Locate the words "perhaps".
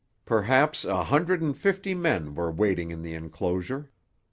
0.25-0.83